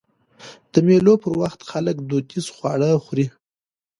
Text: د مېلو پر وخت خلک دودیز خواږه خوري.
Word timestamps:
د 0.71 0.73
مېلو 0.87 1.13
پر 1.23 1.33
وخت 1.41 1.59
خلک 1.69 1.95
دودیز 2.09 2.45
خواږه 2.55 2.91
خوري. 3.03 3.27